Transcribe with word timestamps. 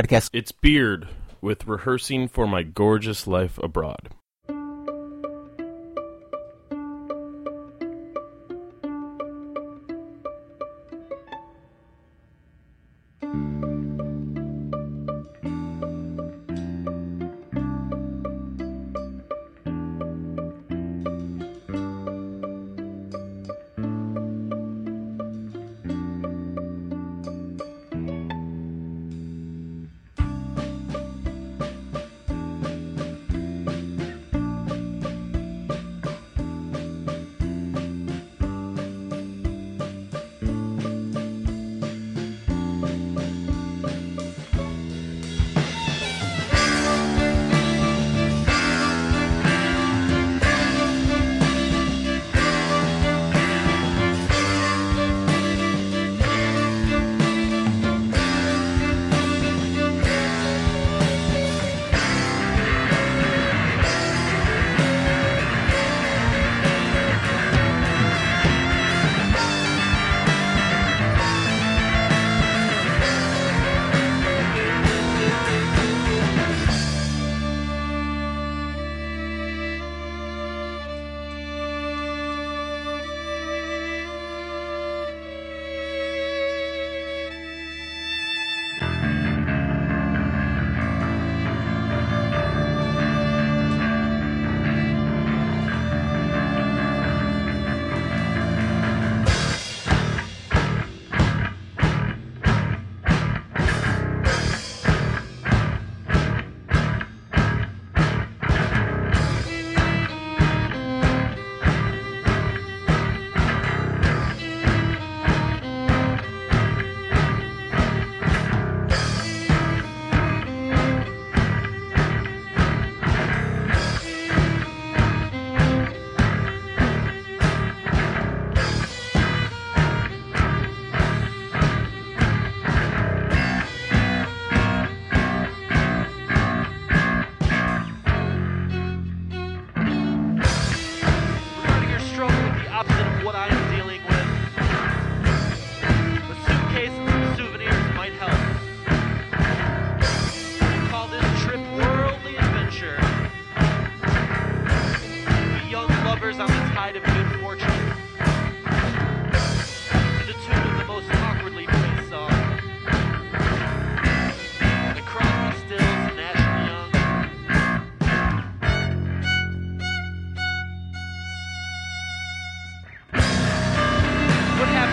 podcast. 0.00 0.30
It's 0.32 0.52
Beard 0.52 1.08
with 1.42 1.66
Rehearsing 1.66 2.28
for 2.28 2.46
My 2.46 2.62
Gorgeous 2.62 3.26
Life 3.26 3.58
Abroad. 3.58 4.08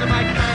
into 0.00 0.14
my 0.14 0.34
car. 0.34 0.49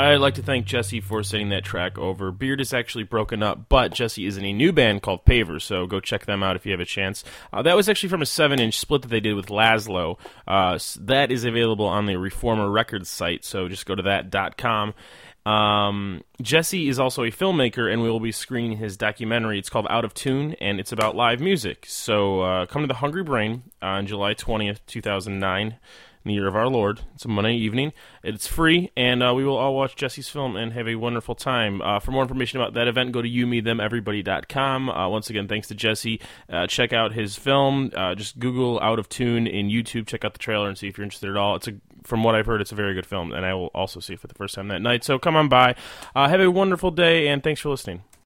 I'd 0.00 0.16
like 0.16 0.34
to 0.34 0.42
thank 0.42 0.66
Jesse 0.66 1.00
for 1.00 1.22
sending 1.22 1.50
that 1.50 1.64
track 1.64 1.98
over. 1.98 2.32
Beard 2.32 2.60
is 2.60 2.72
actually 2.72 3.04
broken 3.04 3.42
up, 3.42 3.68
but 3.68 3.92
Jesse 3.92 4.24
is 4.24 4.38
in 4.38 4.44
a 4.46 4.52
new 4.52 4.72
band 4.72 5.02
called 5.02 5.26
Paver, 5.26 5.60
so 5.60 5.86
go 5.86 6.00
check 6.00 6.24
them 6.24 6.42
out 6.42 6.56
if 6.56 6.64
you 6.64 6.72
have 6.72 6.80
a 6.80 6.86
chance. 6.86 7.22
Uh, 7.52 7.60
that 7.62 7.76
was 7.76 7.88
actually 7.88 8.08
from 8.08 8.22
a 8.22 8.26
7 8.26 8.58
inch 8.58 8.78
split 8.78 9.02
that 9.02 9.08
they 9.08 9.20
did 9.20 9.34
with 9.34 9.46
Lazlow. 9.46 10.18
Uh, 10.48 10.78
that 11.00 11.30
is 11.30 11.44
available 11.44 11.84
on 11.84 12.06
the 12.06 12.16
Reformer 12.16 12.70
Records 12.70 13.10
site, 13.10 13.44
so 13.44 13.68
just 13.68 13.84
go 13.84 13.94
to 13.94 14.02
that.com. 14.02 14.94
Um, 15.46 16.22
Jesse 16.42 16.88
is 16.88 16.98
also 16.98 17.22
a 17.22 17.30
filmmaker, 17.30 17.90
and 17.90 18.02
we 18.02 18.10
will 18.10 18.20
be 18.20 18.32
screening 18.32 18.76
his 18.78 18.96
documentary. 18.96 19.58
It's 19.58 19.70
called 19.70 19.86
Out 19.88 20.04
of 20.04 20.14
Tune, 20.14 20.54
and 20.60 20.78
it's 20.78 20.92
about 20.92 21.16
live 21.16 21.40
music. 21.40 21.86
So 21.88 22.42
uh, 22.42 22.66
come 22.66 22.82
to 22.82 22.88
the 22.88 22.94
Hungry 22.94 23.22
Brain 23.22 23.62
on 23.80 24.06
July 24.06 24.34
20th, 24.34 24.80
2009 24.86 25.78
in 26.24 26.28
the 26.28 26.34
year 26.34 26.46
of 26.46 26.54
our 26.54 26.68
Lord. 26.68 27.00
It's 27.14 27.24
a 27.24 27.28
Monday 27.28 27.54
evening. 27.54 27.92
It's 28.22 28.46
free, 28.46 28.90
and 28.96 29.22
uh, 29.22 29.32
we 29.34 29.44
will 29.44 29.56
all 29.56 29.74
watch 29.74 29.96
Jesse's 29.96 30.28
film 30.28 30.54
and 30.54 30.72
have 30.74 30.86
a 30.86 30.96
wonderful 30.96 31.34
time. 31.34 31.80
Uh, 31.80 31.98
for 31.98 32.10
more 32.10 32.22
information 32.22 32.60
about 32.60 32.74
that 32.74 32.88
event, 32.88 33.12
go 33.12 33.22
to 33.22 33.28
youmethemeverybody.com. 33.28 34.90
Uh, 34.90 35.08
once 35.08 35.30
again, 35.30 35.48
thanks 35.48 35.68
to 35.68 35.74
Jesse. 35.74 36.20
Uh, 36.48 36.66
check 36.66 36.92
out 36.92 37.14
his 37.14 37.36
film. 37.36 37.90
Uh, 37.96 38.14
just 38.14 38.38
Google 38.38 38.78
Out 38.80 38.98
of 38.98 39.08
Tune 39.08 39.46
in 39.46 39.68
YouTube. 39.68 40.06
Check 40.06 40.24
out 40.24 40.34
the 40.34 40.38
trailer 40.38 40.68
and 40.68 40.76
see 40.76 40.88
if 40.88 40.98
you're 40.98 41.04
interested 41.04 41.30
at 41.30 41.36
all. 41.36 41.56
It's 41.56 41.68
a, 41.68 41.72
from 42.02 42.22
what 42.22 42.34
I've 42.34 42.46
heard, 42.46 42.60
it's 42.60 42.72
a 42.72 42.76
very 42.76 42.94
good 42.94 43.06
film, 43.06 43.32
and 43.32 43.44
I 43.44 43.54
will 43.54 43.68
also 43.68 44.00
see 44.00 44.14
it 44.14 44.20
for 44.20 44.26
the 44.26 44.34
first 44.34 44.54
time 44.54 44.68
that 44.68 44.82
night. 44.82 45.04
So 45.04 45.18
come 45.18 45.36
on 45.36 45.48
by. 45.48 45.74
Uh, 46.14 46.28
have 46.28 46.40
a 46.40 46.50
wonderful 46.50 46.90
day, 46.90 47.28
and 47.28 47.42
thanks 47.42 47.60
for 47.60 47.68
listening. 47.70 48.02